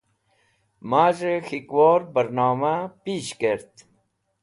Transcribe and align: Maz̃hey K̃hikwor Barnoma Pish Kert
Maz̃hey 0.89 1.39
K̃hikwor 1.45 1.99
Barnoma 2.13 2.75
Pish 3.03 3.33
Kert 3.39 3.73